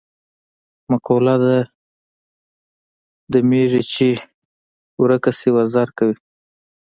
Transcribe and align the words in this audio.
مقوله 0.89 1.35
ده: 1.43 1.57
د 3.31 3.33
میږي 3.49 3.81
چې 3.91 4.09
ورکه 5.01 5.31
راشي 5.33 5.49
وزر 5.55 5.87
کوي. 5.97 6.17